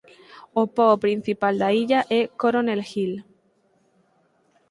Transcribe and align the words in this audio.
O 0.61 0.63
pobo 0.75 0.95
principal 1.05 1.53
da 1.61 1.69
illa 1.81 2.01
é 2.19 2.21
Coronel 2.41 2.81
Hill. 2.91 3.13